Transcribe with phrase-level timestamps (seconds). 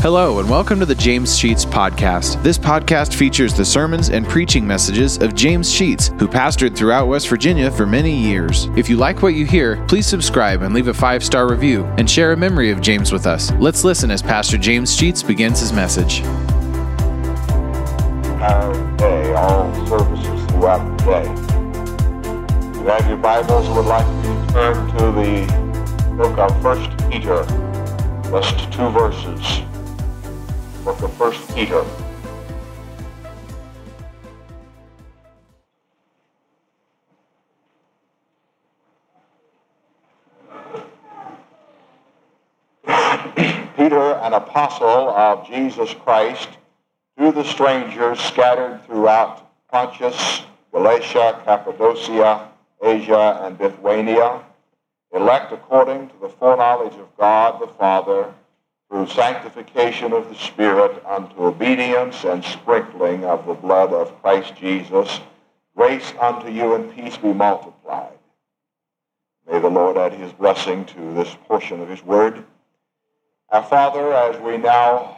[0.00, 2.40] Hello, and welcome to the James Sheets Podcast.
[2.44, 7.28] This podcast features the sermons and preaching messages of James Sheets, who pastored throughout West
[7.28, 8.66] Virginia for many years.
[8.76, 12.08] If you like what you hear, please subscribe and leave a five star review and
[12.08, 13.50] share a memory of James with us.
[13.54, 16.22] Let's listen as Pastor James Sheets begins his message.
[18.98, 22.70] Day, all services throughout the day.
[22.70, 27.44] If you have your Bibles would like to turn to the book of First Peter,
[28.30, 29.67] just two verses
[30.88, 31.84] of First Peter.
[43.76, 46.48] Peter, an apostle of Jesus Christ,
[47.18, 50.42] to the strangers scattered throughout Pontus,
[50.72, 52.48] Galatia, Cappadocia,
[52.82, 54.42] Asia, and Bithynia,
[55.12, 58.32] elect according to the foreknowledge of God the Father,
[58.88, 65.20] through sanctification of the Spirit unto obedience and sprinkling of the blood of Christ Jesus,
[65.76, 68.18] grace unto you and peace be multiplied.
[69.50, 72.44] May the Lord add his blessing to this portion of his word.
[73.50, 75.16] Our Father, as we now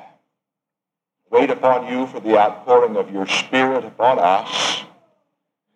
[1.30, 4.82] wait upon you for the outpouring of your Spirit upon us,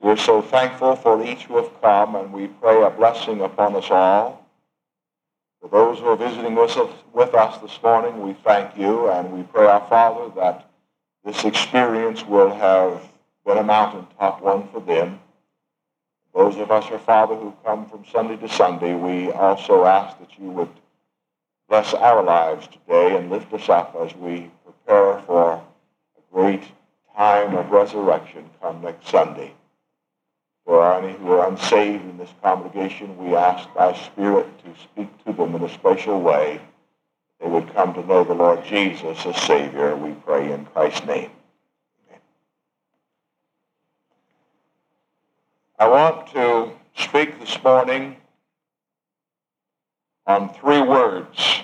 [0.01, 3.91] we're so thankful for each who have come, and we pray a blessing upon us
[3.91, 4.44] all.
[5.65, 9.33] For those who are visiting with us, with us this morning, we thank you and
[9.33, 10.69] we pray, our Father, that
[11.25, 13.03] this experience will have
[13.47, 15.21] been a mountaintop one for them.
[16.35, 20.39] Those of us, our Father, who come from Sunday to Sunday, we also ask that
[20.39, 20.69] you would
[21.67, 26.65] bless our lives today and lift us up as we prepare for a great
[27.17, 29.55] time of resurrection come next Sunday.
[30.65, 35.33] For any who are unsaved in this congregation, we ask thy Spirit to speak to
[35.33, 36.61] them in a special way.
[37.41, 39.95] They would come to know the Lord Jesus as Savior.
[39.95, 41.31] We pray in Christ's name.
[42.09, 42.21] Amen.
[45.79, 48.17] I want to speak this morning
[50.27, 51.63] on three words.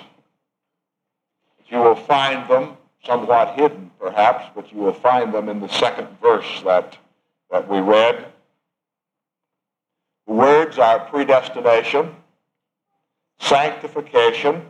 [1.69, 6.07] You will find them somewhat hidden, perhaps, but you will find them in the second
[6.21, 6.97] verse that,
[7.49, 8.25] that we read.
[10.31, 12.15] Words are predestination,
[13.41, 14.61] sanctification,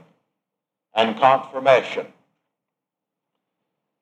[0.96, 2.08] and confirmation.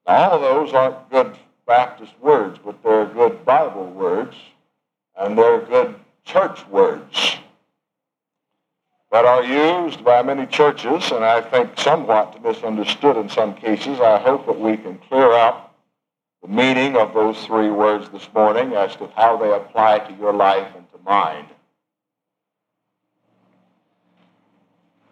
[0.07, 1.37] Now, all of those aren't good
[1.67, 4.37] Baptist words, but they're good Bible words,
[5.19, 7.35] and they're good church words
[9.11, 13.99] that are used by many churches, and I think somewhat misunderstood in some cases.
[13.99, 15.75] I hope that we can clear up
[16.41, 20.31] the meaning of those three words this morning as to how they apply to your
[20.31, 20.73] life
[21.05, 21.47] mind.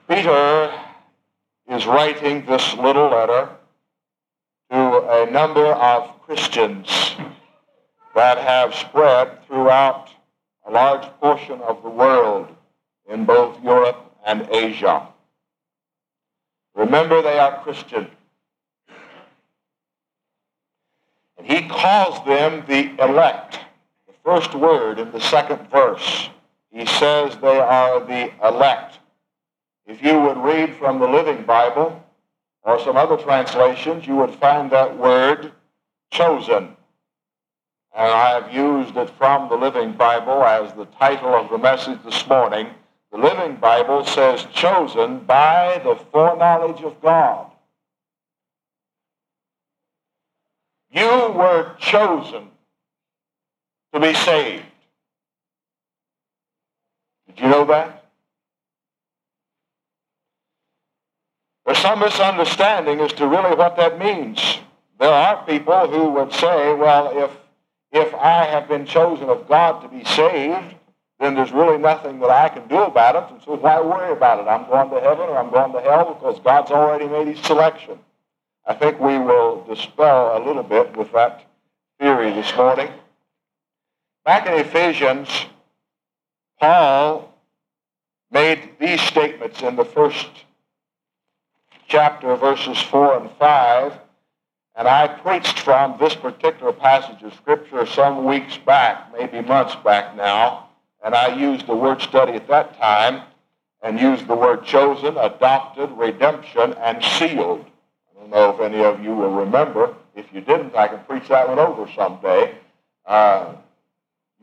[0.08, 0.74] Peter
[1.70, 3.50] is writing this little letter
[4.72, 7.16] to a number of Christians
[8.16, 10.10] that have spread throughout
[10.66, 12.48] a large portion of the world
[13.10, 15.08] in both Europe and Asia.
[16.76, 18.08] Remember, they are Christian.
[21.38, 23.60] And he calls them the elect
[24.28, 26.30] first word in the second verse.
[26.70, 29.00] He says they are the elect.
[29.86, 32.04] If you would read from the Living Bible
[32.64, 35.54] or some other translations, you would find that word
[36.12, 36.76] chosen.
[37.96, 42.04] And I have used it from the Living Bible as the title of the message
[42.04, 42.68] this morning.
[43.14, 47.50] The Living Bible says chosen by the foreknowledge of God.
[50.92, 52.50] You were chosen
[54.00, 54.64] to be saved.
[57.28, 58.06] Did you know that?
[61.66, 64.60] There's some misunderstanding as to really what that means.
[65.00, 67.32] There are people who would say, well, if,
[67.92, 70.76] if I have been chosen of God to be saved,
[71.20, 74.40] then there's really nothing that I can do about it, and so why worry about
[74.40, 74.48] it?
[74.48, 77.98] I'm going to heaven or I'm going to hell because God's already made his selection.
[78.66, 81.44] I think we will dispel a little bit with that
[82.00, 82.92] theory this morning.
[84.28, 85.30] Back in Ephesians,
[86.60, 87.34] Paul
[88.30, 90.28] made these statements in the first
[91.88, 93.94] chapter, verses 4 and 5.
[94.76, 100.18] And I preached from this particular passage of Scripture some weeks back, maybe months back
[100.18, 100.72] now.
[101.02, 103.22] And I used the word study at that time
[103.82, 107.66] and used the word chosen, adopted, redemption, and sealed.
[108.12, 109.96] I don't know if any of you will remember.
[110.18, 112.56] If you didn't, I can preach that one over someday.
[113.06, 113.54] Uh,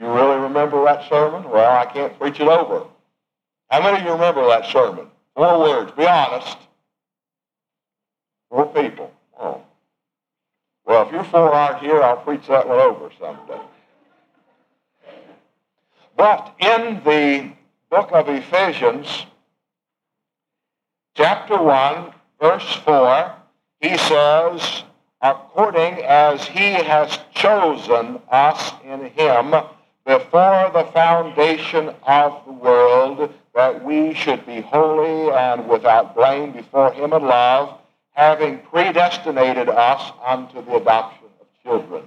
[0.00, 1.48] you really remember that sermon?
[1.50, 2.86] Well, I can't preach it over.
[3.70, 5.06] How many of you remember that sermon?
[5.34, 5.92] Four words.
[5.92, 6.58] Be honest.
[8.50, 9.12] Four people.
[9.38, 9.62] Oh.
[10.84, 13.60] Well, if you four aren't here, I'll preach that one over someday.
[16.16, 17.52] But in the
[17.90, 19.26] book of Ephesians,
[21.14, 23.34] chapter 1, verse 4,
[23.80, 24.84] he says,
[25.20, 29.54] according as he has chosen us in him
[30.06, 36.92] before the foundation of the world, that we should be holy and without blame before
[36.92, 37.78] him in love,
[38.12, 42.02] having predestinated us unto the adoption of children.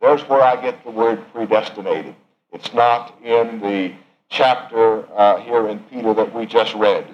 [0.00, 2.14] There's where I get the word predestinated.
[2.52, 3.92] It's not in the
[4.28, 7.06] chapter uh, here in Peter that we just read.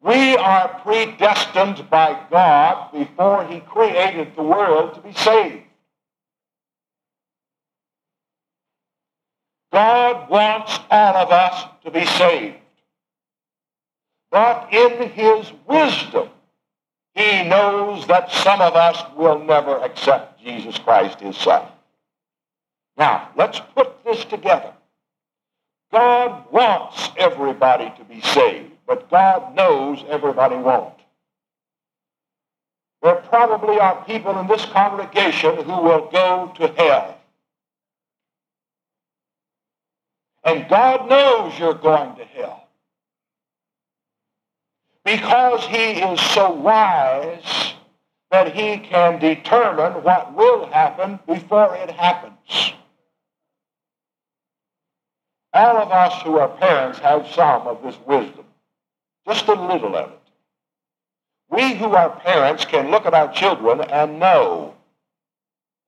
[0.00, 5.64] We are predestined by God before He created the world to be saved.
[9.72, 12.56] God wants all of us to be saved.
[14.30, 16.28] But in His wisdom,
[17.14, 21.66] He knows that some of us will never accept Jesus Christ, His Son.
[22.96, 24.72] Now, let's put this together.
[25.92, 30.94] God wants everybody to be saved, but God knows everybody won't.
[33.02, 37.17] There probably are people in this congregation who will go to hell.
[40.48, 42.66] And God knows you're going to hell.
[45.04, 47.74] Because he is so wise
[48.30, 52.72] that he can determine what will happen before it happens.
[55.52, 58.46] All of us who are parents have some of this wisdom,
[59.26, 60.18] just a little of it.
[61.50, 64.76] We who are parents can look at our children and know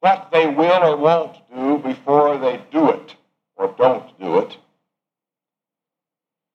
[0.00, 3.14] what they will or won't do before they do it
[3.60, 4.56] or don't do it.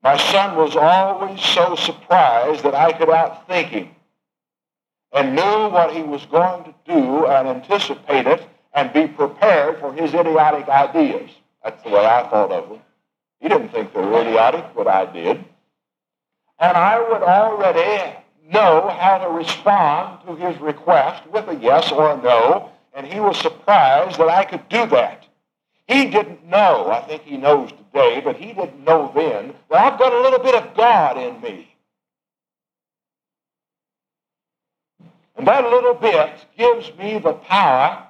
[0.01, 3.89] My son was always so surprised that I could outthink him
[5.13, 9.93] and knew what he was going to do and anticipate it and be prepared for
[9.93, 11.29] his idiotic ideas.
[11.63, 12.79] That's the way I thought of them.
[13.39, 15.43] He didn't think they were idiotic, but I did.
[16.59, 18.15] And I would already
[18.51, 23.19] know how to respond to his request with a yes or a no, and he
[23.19, 25.24] was surprised that I could do that.
[25.87, 29.99] He didn't know, I think he knows today, but he didn't know then that I've
[29.99, 31.75] got a little bit of God in me.
[35.35, 38.07] And that little bit gives me the power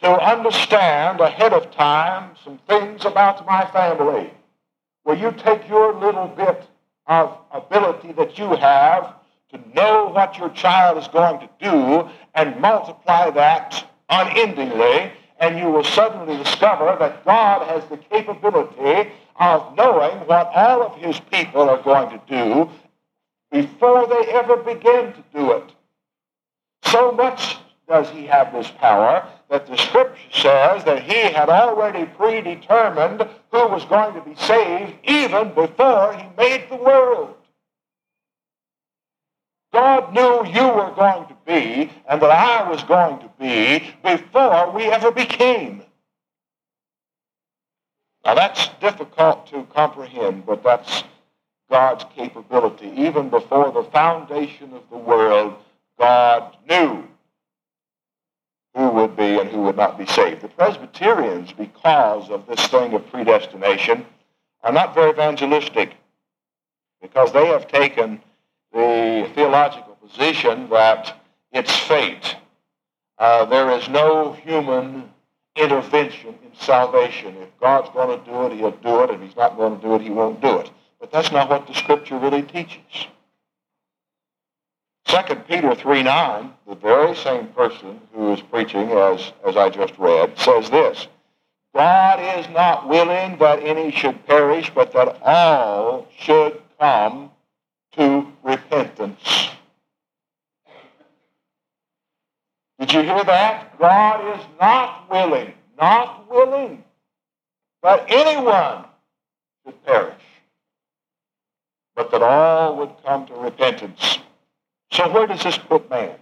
[0.00, 4.32] to understand ahead of time some things about my family.
[5.04, 6.66] Will you take your little bit
[7.06, 9.14] of ability that you have
[9.50, 15.12] to know what your child is going to do and multiply that unendingly,
[15.44, 20.96] and you will suddenly discover that God has the capability of knowing what all of
[20.96, 22.70] his people are going to do
[23.52, 25.70] before they ever begin to do it.
[26.84, 32.06] So much does he have this power that the scripture says that he had already
[32.06, 37.34] predetermined who was going to be saved even before he made the world.
[39.84, 44.70] God knew you were going to be and that I was going to be before
[44.70, 45.82] we ever became.
[48.24, 51.04] Now that's difficult to comprehend, but that's
[51.68, 52.94] God's capability.
[52.96, 55.54] Even before the foundation of the world,
[55.98, 57.06] God knew
[58.74, 60.40] who would be and who would not be saved.
[60.40, 64.06] The Presbyterians, because of this thing of predestination,
[64.62, 65.92] are not very evangelistic
[67.02, 68.22] because they have taken
[68.74, 71.16] the theological position that
[71.52, 72.36] it's fate.
[73.18, 75.08] Uh, there is no human
[75.56, 77.36] intervention in salvation.
[77.36, 79.10] If God's going to do it, he'll do it.
[79.10, 80.70] If he's not going to do it, he won't do it.
[81.00, 83.06] But that's not what the Scripture really teaches.
[85.06, 89.96] 2 Peter 3 9, the very same person who is preaching as, as I just
[89.98, 91.06] read, says this
[91.74, 97.30] God is not willing that any should perish, but that all should come
[97.96, 99.50] to repentance.
[102.78, 103.78] Did you hear that?
[103.78, 106.84] God is not willing, not willing
[107.82, 108.84] that anyone
[109.64, 110.22] should perish,
[111.94, 114.18] but that all would come to repentance.
[114.90, 116.16] So where does this put man?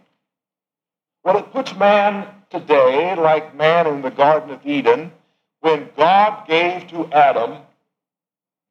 [1.24, 5.12] Well, it puts man today like man in the Garden of Eden
[5.60, 7.58] when God gave to Adam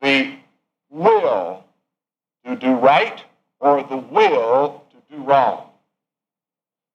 [0.02, 0.36] the
[0.90, 1.64] will
[2.46, 3.24] to do right
[3.60, 5.70] or the will to do wrong.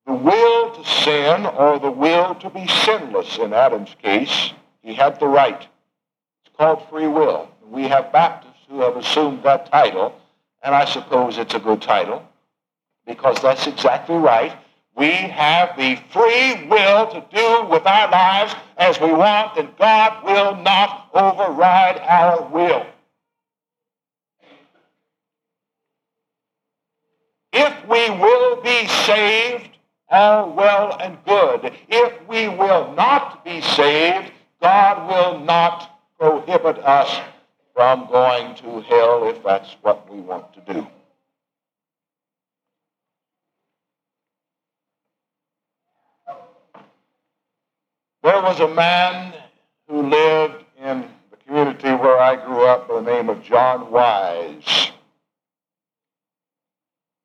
[0.06, 5.18] The will to sin or the will to be sinless in Adam's case, he had
[5.18, 5.60] the right.
[6.44, 7.48] It's called free will.
[7.68, 10.18] We have Baptists who have assumed that title,
[10.62, 12.26] and I suppose it's a good title
[13.06, 14.52] because that's exactly right.
[14.96, 20.24] We have the free will to do with our lives as we want, and God
[20.24, 22.86] will not override our will.
[27.58, 29.70] If we will be saved,
[30.10, 31.72] all well and good.
[31.88, 37.18] If we will not be saved, God will not prohibit us
[37.74, 40.86] from going to hell if that's what we want to do.
[48.22, 49.32] There was a man
[49.88, 54.92] who lived in the community where I grew up by the name of John Wise.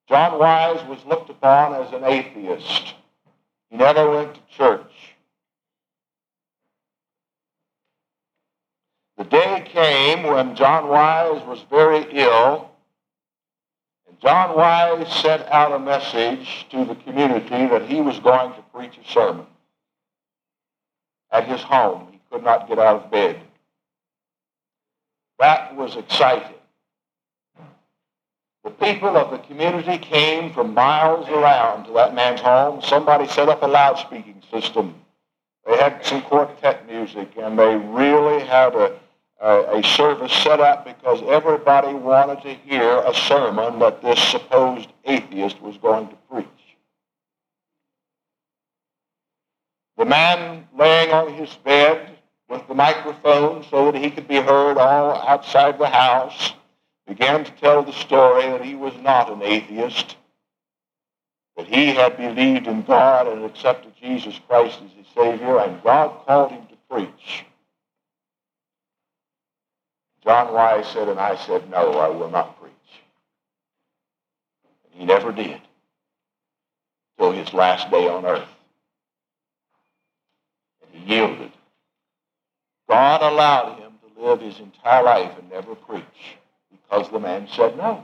[0.08, 2.96] John Wise was looked upon as an atheist.
[3.70, 4.92] He never went to church.
[9.18, 12.70] The day came when John Wise was very ill,
[14.08, 18.62] and John Wise sent out a message to the community that he was going to
[18.74, 19.46] preach a sermon
[21.32, 22.08] at his home.
[22.12, 23.40] He could not get out of bed.
[25.40, 26.61] That was exciting.
[28.64, 32.82] The people of the community came from miles around to that man's home.
[32.84, 34.96] Somebody set up a loudspeaking system.
[35.66, 39.00] They had some quartet music, and they really had a,
[39.42, 44.90] a, a service set up because everybody wanted to hear a sermon that this supposed
[45.06, 46.48] atheist was going to preach.
[49.98, 54.78] The man laying on his bed with the microphone so that he could be heard
[54.78, 56.54] all outside the house
[57.08, 60.16] began to tell the story that he was not an atheist,
[61.58, 66.26] that he had believed in God and accepted Jesus Christ as his Savior, and God
[66.26, 67.46] called him to preach.
[70.24, 72.72] John Wise said, and I said, no, I will not preach.
[74.86, 75.60] And he never did
[77.18, 78.48] till his last day on earth.
[80.82, 81.52] And he yielded.
[82.88, 86.38] God allowed him to live his entire life and never preach
[86.92, 88.04] because the man said no.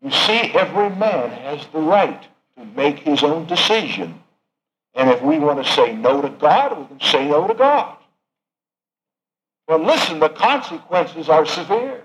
[0.00, 2.22] You see, every man has the right
[2.56, 4.22] to make his own decision.
[4.94, 7.96] And if we want to say no to God, we can say no to God.
[9.66, 12.04] But listen, the consequences are severe.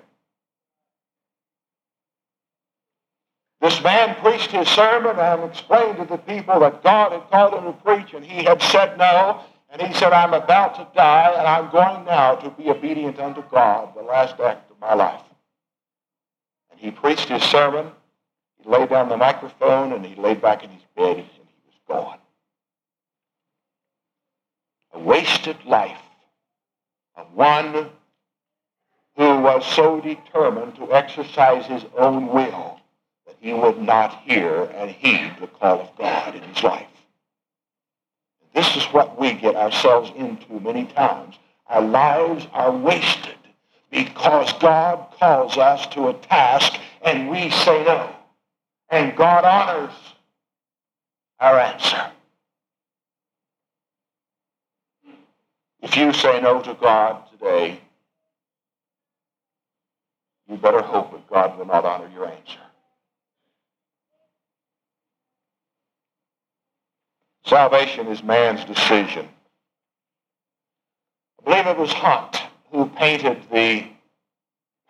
[3.61, 7.63] This man preached his sermon and explained to the people that God had called him
[7.63, 9.39] to preach, and he had said no.
[9.69, 13.41] And he said, I'm about to die, and I'm going now to be obedient unto
[13.49, 15.21] God, the last act my life.
[16.71, 17.87] And he preached his sermon.
[18.61, 21.75] He laid down the microphone, and he laid back in his bed, and he was
[21.87, 22.17] gone.
[24.93, 25.97] A wasted life
[27.15, 27.89] of one
[29.15, 32.79] who was so determined to exercise his own will
[33.25, 36.87] that he would not hear and heed the call of God in his life.
[38.53, 41.35] This is what we get ourselves into many times.
[41.67, 43.32] Our lives are wasted
[43.93, 48.09] because God calls us to a task and we say no.
[48.89, 49.93] And God honors
[51.39, 52.11] our answer.
[55.81, 57.79] If you say no to God today,
[60.49, 62.59] you better hope that God will not honor your answer.
[67.45, 69.27] Salvation is man's decision.
[71.39, 72.41] I believe it was Hunt
[72.73, 73.85] who painted the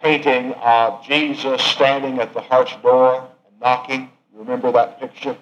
[0.01, 4.09] painting of Jesus standing at the heart's door and knocking.
[4.31, 5.35] You remember that picture?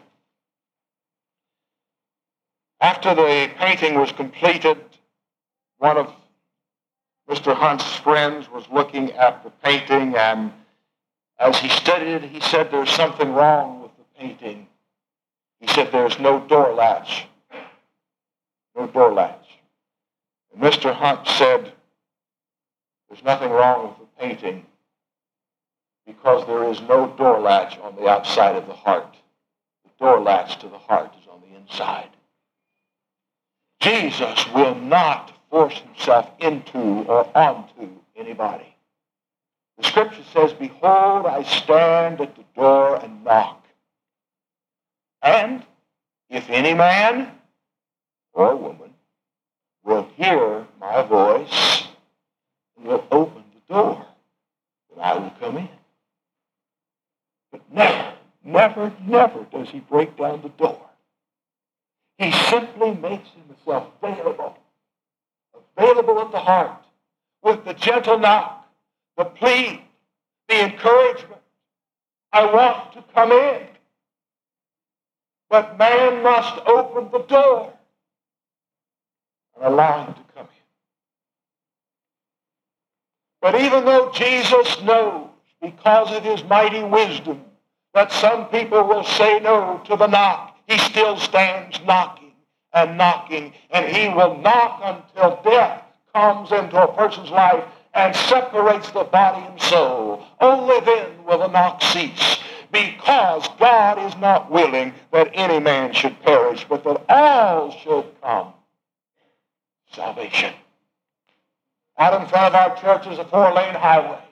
[2.81, 4.77] After the painting was completed,
[5.77, 6.11] one of
[7.29, 7.55] Mr.
[7.55, 10.51] Hunt's friends was looking at the painting, and
[11.39, 14.67] as he studied it, he said, There's something wrong with the painting.
[15.59, 17.27] He said, There's no door latch.
[18.75, 19.45] No door latch.
[20.53, 20.91] And Mr.
[20.91, 21.71] Hunt said,
[23.11, 24.65] There's nothing wrong with the painting
[26.07, 29.17] because there is no door latch on the outside of the heart.
[29.83, 32.07] The door latch to the heart is on the inside.
[33.81, 38.77] Jesus will not force himself into or onto anybody.
[39.77, 43.65] The scripture says, Behold, I stand at the door and knock.
[45.21, 45.65] And
[46.29, 47.29] if any man
[48.31, 48.93] or woman
[49.83, 51.90] will hear my voice
[52.83, 54.05] will open the door,
[54.89, 55.69] then I will come in.
[57.51, 60.81] But never, never, never does he break down the door.
[62.17, 64.57] He simply makes himself available,
[65.77, 66.83] available at the heart,
[67.43, 68.67] with the gentle knock,
[69.17, 69.83] the plea,
[70.47, 71.41] the encouragement.
[72.31, 73.67] I want to come in.
[75.49, 77.73] But man must open the door
[79.55, 80.50] and allow him to come in.
[83.41, 85.27] But even though Jesus knows,
[85.61, 87.41] because of his mighty wisdom,
[87.93, 92.31] that some people will say no to the knock, he still stands knocking
[92.73, 95.83] and knocking, and he will knock until death
[96.13, 100.25] comes into a person's life and separates the body and soul.
[100.39, 102.39] Only then will the knock cease
[102.71, 108.53] because God is not willing that any man should perish, but that all should come.
[109.91, 110.53] Salvation.
[112.01, 114.23] Out in front of our church is a four-lane highway.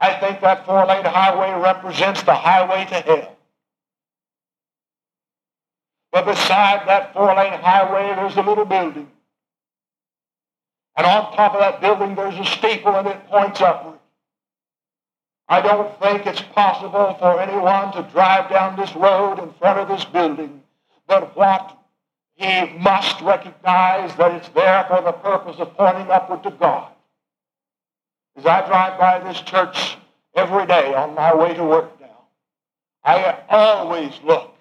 [0.00, 3.36] I think that four-lane highway represents the highway to hell.
[6.10, 9.08] But beside that four-lane highway, there's a little building.
[10.96, 14.00] And on top of that building, there's a steeple, and it points upward.
[15.48, 19.86] I don't think it's possible for anyone to drive down this road in front of
[19.86, 20.64] this building,
[21.06, 21.78] but what
[22.36, 26.92] he must recognize that it's there for the purpose of pointing upward to God.
[28.36, 29.96] As I drive by this church
[30.34, 32.26] every day on my way to work now,
[33.04, 34.54] I always look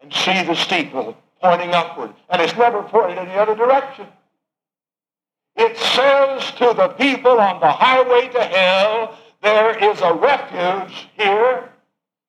[0.00, 4.06] and see the steeple pointing upward, and it's never pointed in the other direction.
[5.56, 11.68] It says to the people on the highway to hell, there is a refuge here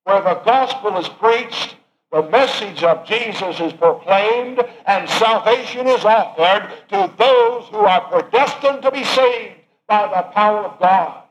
[0.04, 1.76] where the gospel is preached,
[2.12, 8.82] the message of Jesus is proclaimed, and salvation is offered to those who are predestined
[8.82, 9.56] to be saved
[9.88, 11.24] by the power of God.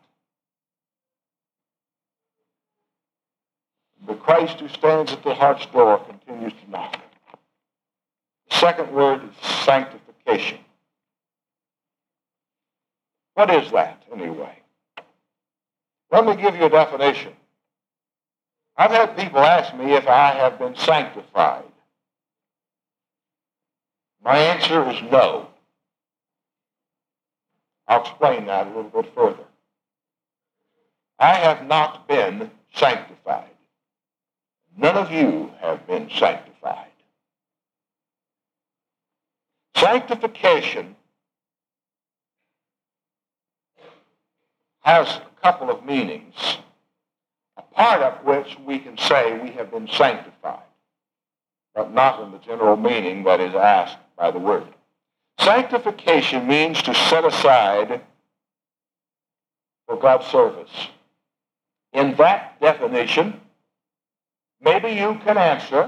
[4.07, 7.01] The Christ who stands at the heart's door continues to knock.
[8.49, 10.59] The second word is sanctification.
[13.35, 14.59] What is that, anyway?
[16.11, 17.33] Let me give you a definition.
[18.79, 21.65] I've had people ask me if I have been sanctified.
[24.25, 25.49] My answer is no.
[27.89, 29.45] I'll explain that a little bit further.
[31.19, 33.51] I have not been sanctified.
[34.77, 36.93] None of you have been sanctified.
[39.75, 40.95] Sanctification
[44.81, 46.59] has a couple of meanings,
[47.79, 50.67] part of which we can say we have been sanctified,
[51.75, 54.67] but not in the general meaning that is asked by the word.
[55.39, 58.01] Sanctification means to set aside
[59.87, 60.89] for God's service.
[61.93, 63.41] In that definition,
[64.61, 65.85] maybe you can answer,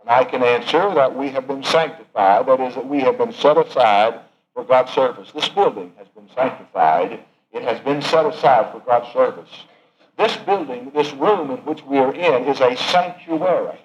[0.00, 2.46] and I can answer, that we have been sanctified.
[2.46, 4.20] That is, that we have been set aside
[4.52, 5.32] for God's service.
[5.32, 9.64] This building has been sanctified it has been set aside for God's service.
[10.18, 13.78] This building, this room in which we are in, is a sanctuary,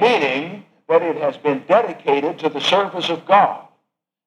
[0.00, 3.66] meaning that it has been dedicated to the service of God.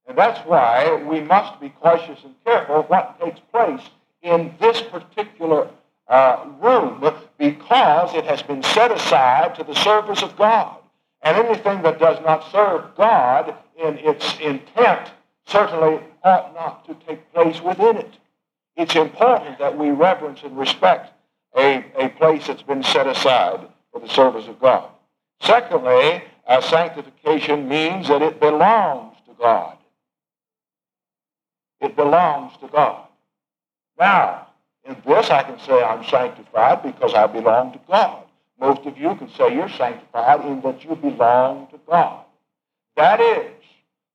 [0.08, 3.82] And that's why we must be cautious and careful what takes place
[4.22, 5.70] in this particular
[6.10, 7.02] uh, room
[7.38, 10.78] because it has been set aside to the service of God.
[11.22, 15.12] And anything that does not serve God in its intent
[15.46, 18.18] certainly ought not to take place within it.
[18.78, 21.12] It's important that we reverence and respect
[21.58, 24.90] a, a place that's been set aside for the service of God.
[25.42, 29.78] Secondly, uh, sanctification means that it belongs to God.
[31.82, 33.08] It belongs to God.
[34.00, 34.48] Now,
[34.84, 38.24] in this, I can say I'm sanctified because I belong to God.
[38.60, 42.26] Most of you can say you're sanctified in that you belong to God.
[42.96, 43.52] That is,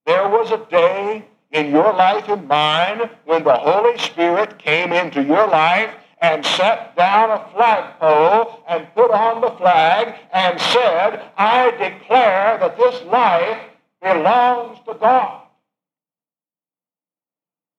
[0.06, 5.22] there was a day in your life and mine when the Holy Spirit came into
[5.22, 11.70] your life and set down a flagpole and put on the flag and said, I
[11.72, 13.58] declare that this life
[14.00, 15.42] belongs to God.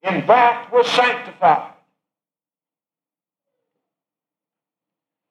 [0.03, 1.71] In fact, we're sanctified.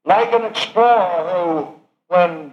[0.05, 1.74] Like an explorer who,
[2.09, 2.52] when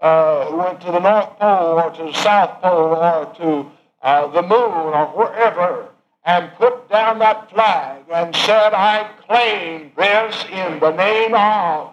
[0.00, 3.70] uh, went to the North Pole or to the South Pole or to
[4.06, 5.88] uh, the moon or wherever
[6.24, 11.90] and put down that flag and said, I claim this in the name of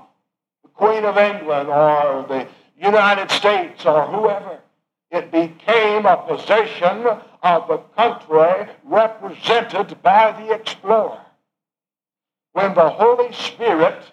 [0.61, 2.47] the Queen of England or the
[2.79, 4.59] United States or whoever.
[5.09, 7.07] It became a possession
[7.41, 11.19] of the country represented by the explorer.
[12.51, 14.03] When the Holy Spirit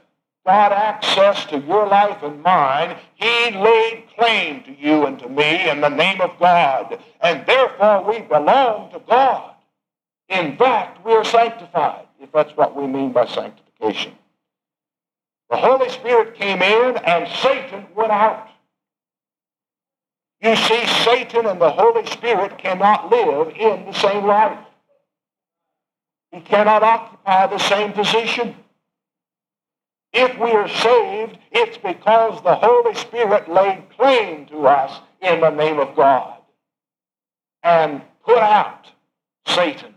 [0.45, 5.69] got access to your life and mine, he laid claim to you and to me
[5.69, 6.99] in the name of God.
[7.21, 9.55] And therefore we belong to God.
[10.29, 14.13] In fact, we are sanctified, if that's what we mean by sanctification.
[15.51, 18.49] The Holy Spirit came in and Satan went out.
[20.41, 24.59] You see, Satan and the Holy Spirit cannot live in the same life.
[26.33, 28.55] He cannot occupy the same position.
[30.13, 35.51] If we are saved, it's because the Holy Spirit laid claim to us in the
[35.51, 36.39] name of God
[37.63, 38.91] and put out
[39.47, 39.95] Satan.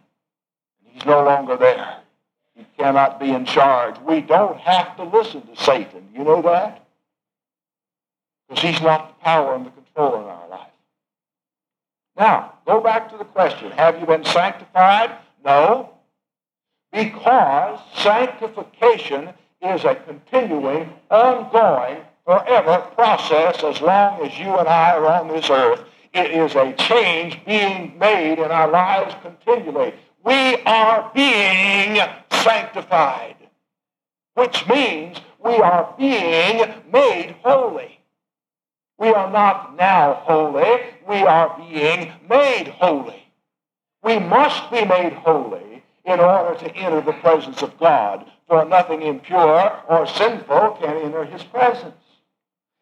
[0.84, 1.98] He's no longer there.
[2.56, 4.00] He cannot be in charge.
[4.02, 6.08] We don't have to listen to Satan.
[6.14, 6.86] You know that?
[8.48, 10.68] Because he's not the power and the control in our life.
[12.16, 13.72] Now, go back to the question.
[13.72, 15.12] Have you been sanctified?
[15.44, 15.90] No.
[16.92, 25.06] Because sanctification is a continuing, ongoing, forever process as long as you and I are
[25.08, 25.84] on this earth.
[26.14, 29.94] It is a change being made in our lives continually.
[30.24, 32.00] We are being
[32.32, 33.36] sanctified,
[34.36, 38.00] which means we are being made holy.
[38.98, 43.24] We are not now holy, we are being made holy.
[44.04, 49.02] We must be made holy in order to enter the presence of God, for nothing
[49.02, 51.96] impure or sinful can enter his presence.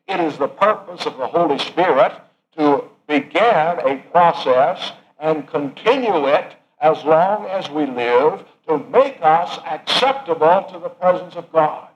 [0.08, 2.13] It is the purpose of the Holy Spirit
[2.58, 9.60] to begin a process and continue it as long as we live to make us
[9.65, 11.88] acceptable to the presence of God.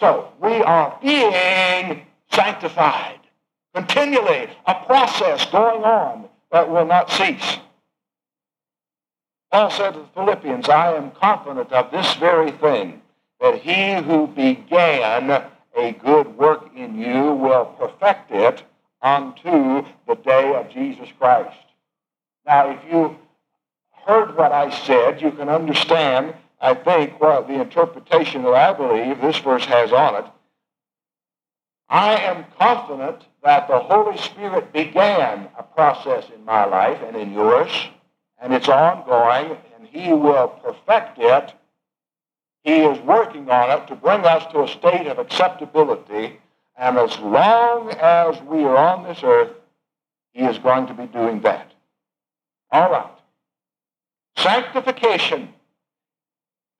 [0.00, 3.20] So we are being sanctified
[3.74, 7.58] continually, a process going on that will not cease.
[9.54, 13.00] Paul said to the Philippians, I am confident of this very thing,
[13.40, 15.30] that he who began
[15.76, 18.64] a good work in you will perfect it
[19.00, 21.56] unto the day of Jesus Christ.
[22.44, 23.16] Now, if you
[24.04, 29.20] heard what I said, you can understand, I think, what the interpretation that I believe
[29.20, 30.24] this verse has on it.
[31.88, 37.32] I am confident that the Holy Spirit began a process in my life and in
[37.32, 37.70] yours,
[38.44, 41.54] and it's ongoing, and He will perfect it.
[42.62, 46.38] He is working on it to bring us to a state of acceptability,
[46.76, 49.52] and as long as we are on this earth,
[50.34, 51.72] He is going to be doing that.
[52.70, 53.10] All right.
[54.36, 55.48] Sanctification.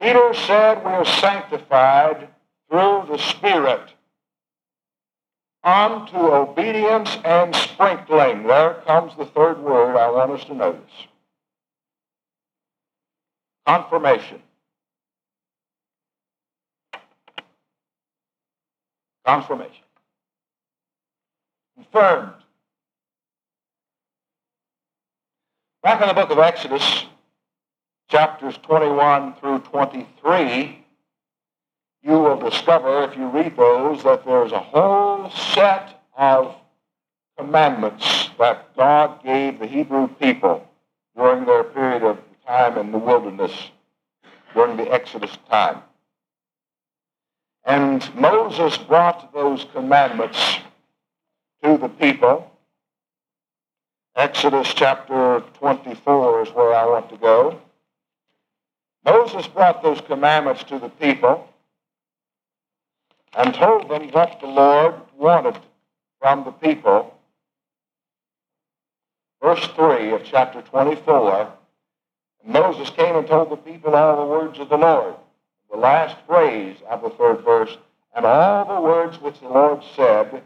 [0.02, 2.28] Peter said we are sanctified
[2.68, 3.88] through the Spirit
[5.62, 8.46] unto obedience and sprinkling.
[8.46, 11.06] There comes the third word I want us to notice.
[13.66, 14.42] Confirmation.
[19.24, 19.84] Confirmation.
[21.76, 22.32] Confirmed.
[25.82, 27.04] Back in the book of Exodus,
[28.10, 30.84] chapters 21 through 23,
[32.02, 36.54] you will discover, if you read those, that there's a whole set of
[37.38, 40.66] commandments that God gave the Hebrew people
[41.16, 43.52] during their period of time in the wilderness,
[44.54, 45.82] during the Exodus time.
[47.64, 50.58] And Moses brought those commandments
[51.62, 52.50] to the people
[54.16, 57.60] Exodus chapter 24 is where I want to go.
[59.04, 61.48] Moses brought those commandments to the people
[63.36, 65.58] and told them what the Lord wanted
[66.20, 67.18] from the people.
[69.42, 71.52] Verse 3 of chapter 24
[72.46, 75.14] Moses came and told the people all the words of the Lord.
[75.70, 77.76] The last phrase of the third verse,
[78.14, 80.42] and all the words which the Lord said,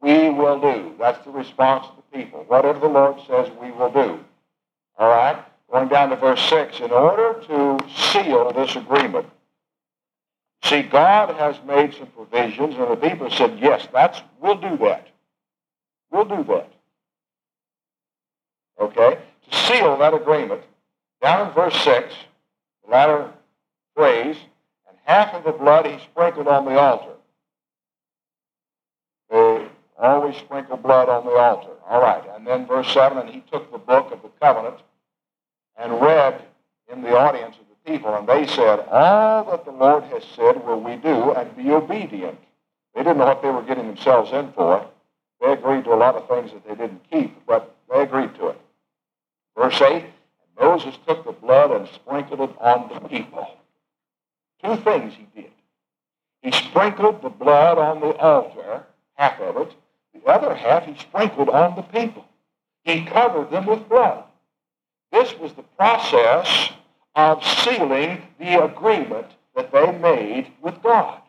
[0.00, 0.94] we will do.
[0.98, 2.44] That's the response of the people.
[2.46, 4.20] Whatever the Lord says, we will do.
[4.98, 5.42] All right?
[5.70, 6.80] Going down to verse 6.
[6.80, 9.26] In order to seal this agreement,
[10.62, 15.08] see, God has made some provisions, and the people said, yes, that's, we'll do that.
[16.10, 16.72] We'll do that.
[18.80, 19.18] Okay?
[19.50, 20.62] To seal that agreement,
[21.20, 22.14] down in verse 6,
[22.84, 23.30] the latter
[23.94, 24.36] phrase,
[24.88, 27.12] and half of the blood he sprinkled on the altar.
[29.30, 31.72] They always sprinkle blood on the altar.
[31.86, 32.22] All right.
[32.34, 34.76] And then verse 7, and he took the book of the covenant
[35.76, 36.42] and read
[36.90, 40.64] in the audience of the people, and they said, All that the Lord has said
[40.64, 42.38] will we do and be obedient.
[42.94, 44.86] They didn't know what they were getting themselves in for.
[45.40, 48.48] They agreed to a lot of things that they didn't keep, but they agreed to
[48.48, 48.60] it.
[49.56, 50.12] Verse 8, and
[50.60, 53.46] Moses took the blood and sprinkled it on the people.
[54.62, 55.50] Two things he did.
[56.42, 59.74] He sprinkled the blood on the altar, half of it,
[60.14, 62.24] the other half he sprinkled on the people.
[62.84, 64.24] He covered them with blood.
[65.12, 66.70] This was the process
[67.14, 71.20] of sealing the agreement that they made with God.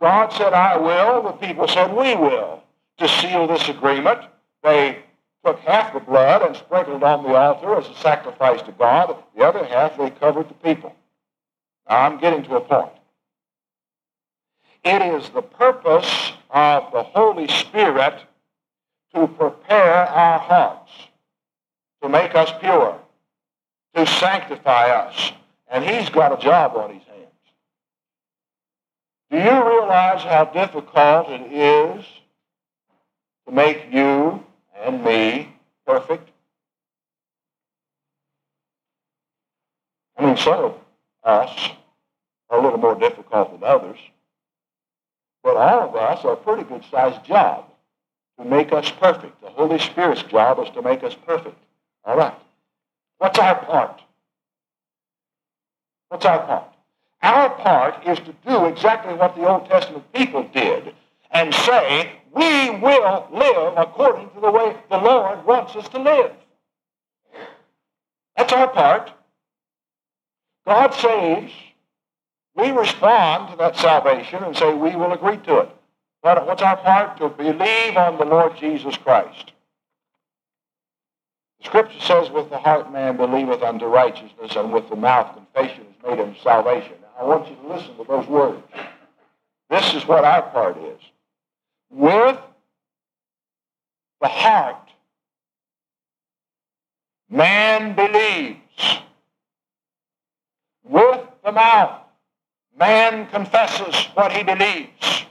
[0.00, 1.22] God said, I will.
[1.22, 2.62] The people said, we will.
[2.98, 4.20] To seal this agreement,
[4.62, 4.98] they
[5.44, 9.16] took half the blood and sprinkled on the altar as a sacrifice to God.
[9.36, 10.94] The other half they covered the people.
[11.88, 12.92] Now I'm getting to a point.
[14.84, 18.14] It is the purpose of the Holy Spirit
[19.14, 20.90] to prepare our hearts,
[22.02, 22.98] to make us pure,
[23.94, 25.32] to sanctify us.
[25.68, 27.14] And He's got a job on His hands.
[29.30, 32.04] Do you realize how difficult it is
[33.46, 35.54] to make you Uh, and me
[35.86, 36.30] perfect?
[40.16, 40.74] I mean, some of
[41.24, 41.70] us
[42.50, 43.98] are a little more difficult than others,
[45.42, 47.64] but all of us are a pretty good sized job
[48.38, 49.40] to make us perfect.
[49.40, 51.56] The Holy Spirit's job is to make us perfect.
[52.04, 52.34] All right.
[53.18, 54.00] What's our part?
[56.08, 56.74] What's our part?
[57.22, 60.94] Our part is to do exactly what the Old Testament people did
[61.34, 66.30] and say, we will live according to the way the Lord wants us to live.
[68.36, 69.12] That's our part.
[70.64, 71.52] God saves.
[72.56, 75.70] We respond to that salvation and say we will agree to it.
[76.22, 77.18] But what's our part?
[77.18, 79.52] To believe on the Lord Jesus Christ.
[81.58, 85.82] The scripture says, with the heart man believeth unto righteousness, and with the mouth confession
[85.82, 86.92] is made unto salvation.
[87.02, 88.62] Now, I want you to listen to those words.
[89.70, 91.00] This is what our part is
[91.90, 92.38] with
[94.20, 94.88] the heart,
[97.28, 98.58] man believes.
[100.84, 102.02] With the mouth,
[102.78, 105.24] man confesses what he believes.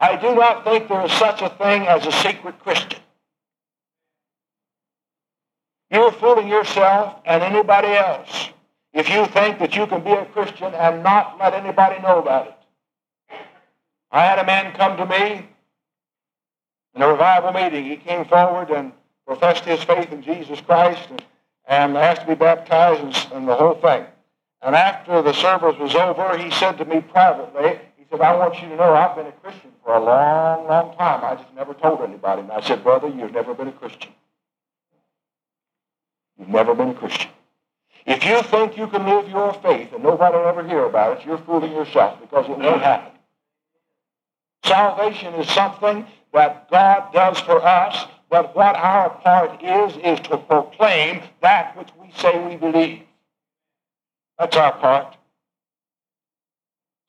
[0.00, 3.00] I do not think there is such a thing as a secret Christian.
[5.90, 8.50] You're fooling yourself and anybody else
[8.92, 12.48] if you think that you can be a Christian and not let anybody know about
[12.48, 12.57] it.
[14.10, 15.46] I had a man come to me
[16.94, 17.84] in a revival meeting.
[17.84, 18.92] He came forward and
[19.26, 21.22] professed his faith in Jesus Christ and,
[21.66, 24.04] and asked to be baptized and, and the whole thing.
[24.62, 28.60] And after the service was over, he said to me privately, he said, I want
[28.60, 31.24] you to know I've been a Christian for a long, long time.
[31.24, 32.42] I just never told anybody.
[32.42, 34.10] And I said, Brother, you've never been a Christian.
[36.38, 37.30] You've never been a Christian.
[38.06, 41.26] If you think you can live your faith and nobody will ever hear about it,
[41.26, 43.17] you're fooling yourself because it won't happen.
[44.68, 50.36] Salvation is something that God does for us, but what our part is, is to
[50.36, 53.00] proclaim that which we say we believe.
[54.38, 55.16] That's our part.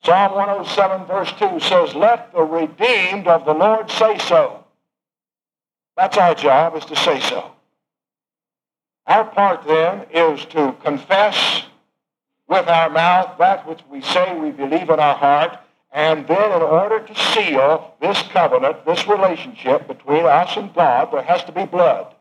[0.02, 4.64] Psalm 107, verse 2 says, Let the redeemed of the Lord say so.
[5.98, 7.52] That's our job, is to say so.
[9.06, 11.64] Our part then is to confess
[12.48, 15.58] with our mouth that which we say we believe in our heart
[15.92, 21.22] and then in order to seal this covenant, this relationship between us and God, there
[21.22, 22.14] has to be blood.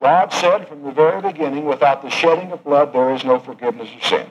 [0.00, 3.90] God said from the very beginning, without the shedding of blood, there is no forgiveness
[3.94, 4.26] of sin.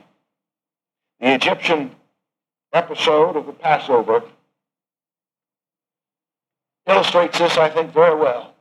[1.19, 1.95] The Egyptian
[2.73, 4.23] episode of the Passover
[6.87, 8.55] illustrates this, I think, very well.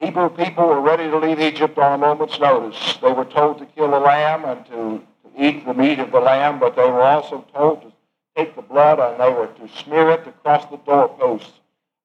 [0.00, 2.98] Hebrew people were ready to leave Egypt on a moment's notice.
[3.00, 5.02] They were told to kill a lamb and to
[5.36, 7.92] eat the meat of the lamb, but they were also told to
[8.36, 11.52] take the blood and they were to smear it across the doorposts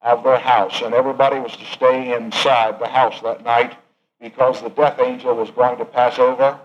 [0.02, 0.82] of their house.
[0.82, 3.76] And everybody was to stay inside the house that night
[4.20, 6.60] because the death angel was going to pass over.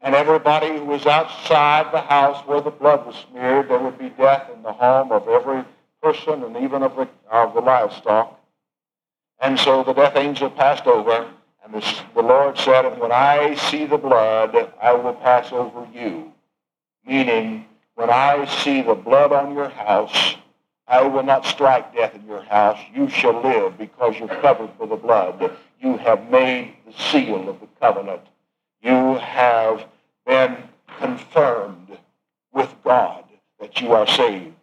[0.00, 4.10] And everybody who was outside the house where the blood was smeared, there would be
[4.10, 5.64] death in the home of every
[6.02, 8.38] person and even of the, of the livestock.
[9.40, 11.30] And so the death angel passed over.
[11.64, 16.32] And the, the Lord said, when I see the blood, I will pass over you.
[17.06, 20.36] Meaning, when I see the blood on your house,
[20.86, 22.78] I will not strike death in your house.
[22.94, 25.56] You shall live because you're covered with the blood.
[25.80, 28.22] You have made the seal of the covenant.
[28.82, 29.86] You have
[30.26, 30.56] been
[30.98, 31.98] confirmed
[32.52, 33.24] with God
[33.60, 34.54] that you are saved.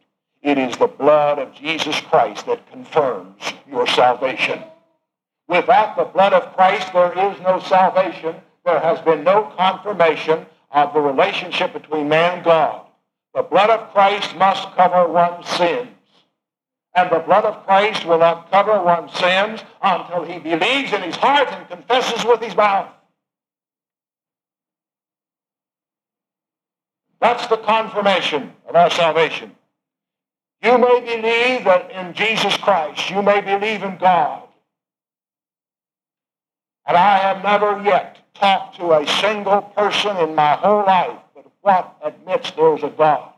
[0.43, 4.63] It is the blood of Jesus Christ that confirms your salvation.
[5.51, 8.37] Without the blood of Christ, there is no salvation.
[8.63, 12.85] There has been no confirmation of the relationship between man and God.
[13.35, 15.89] The blood of Christ must cover one's sins.
[16.95, 21.17] And the blood of Christ will not cover one's sins until he believes in his
[21.17, 22.87] heart and confesses with his mouth.
[27.19, 29.51] That's the confirmation of our salvation.
[30.63, 33.09] You may believe that in Jesus Christ.
[33.09, 34.43] You may believe in God.
[36.91, 41.45] And I have never yet talked to a single person in my whole life that
[41.61, 43.31] what admits there's a God.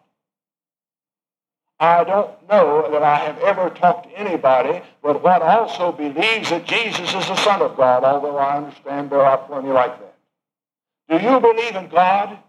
[1.80, 6.66] I don't know that I have ever talked to anybody but what also believes that
[6.66, 10.16] Jesus is the Son of God, although I understand there are plenty like that.
[11.10, 12.40] Do you believe in God?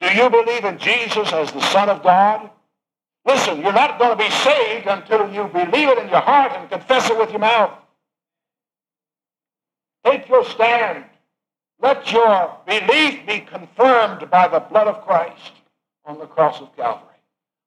[0.00, 2.50] Do you believe in Jesus as the Son of God?
[3.24, 6.68] Listen, you're not going to be saved until you believe it in your heart and
[6.68, 7.70] confess it with your mouth.
[10.06, 11.04] Take your stand.
[11.80, 15.50] Let your belief be confirmed by the blood of Christ
[16.04, 17.02] on the cross of Calvary.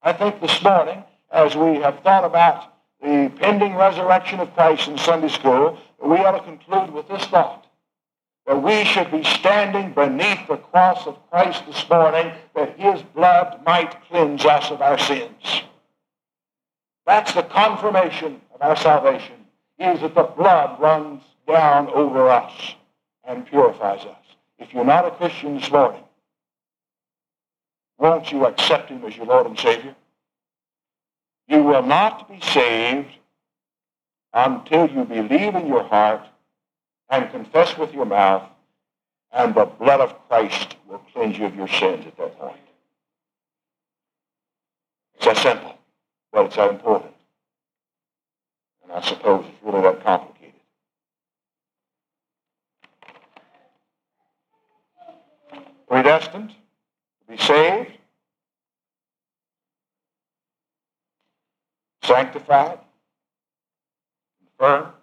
[0.02, 4.98] I think this morning, as we have thought about the pending resurrection of Christ in
[4.98, 7.68] Sunday school, we ought to conclude with this thought
[8.48, 13.60] that we should be standing beneath the cross of Christ this morning that his blood
[13.66, 15.64] might cleanse us of our sins.
[17.06, 19.36] That's the confirmation of our salvation,
[19.80, 22.76] is that the blood runs down over us
[23.24, 24.18] and purifies us.
[24.58, 26.04] If you're not a Christian this morning,
[27.98, 29.96] won't you accept him as your Lord and Savior?
[31.48, 33.10] You will not be saved
[34.34, 36.22] until you believe in your heart
[37.10, 38.44] and confess with your mouth,
[39.32, 42.60] and the blood of Christ will cleanse you of your sins at that point.
[45.16, 45.76] It's that simple,
[46.32, 47.14] but it's that important.
[48.90, 50.40] And I suppose it's really that complicated.
[55.90, 57.92] predestined to be saved,
[62.04, 62.78] sanctified,
[64.58, 64.94] confirmed.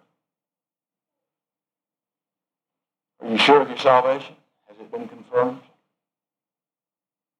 [3.21, 4.35] Are you sure of your salvation?
[4.67, 5.59] Has it been confirmed?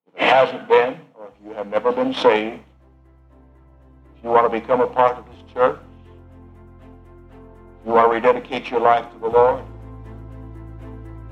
[0.07, 2.59] If it hasn't been, or if you have never been saved,
[4.17, 5.79] if you want to become a part of this church,
[7.87, 9.63] you want to rededicate your life to the Lord,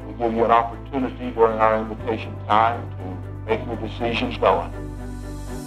[0.07, 4.71] We give you an opportunity during our invitation time to make your decisions known.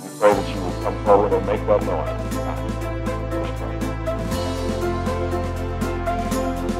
[0.03, 2.38] We pray that you will come forward and make that known.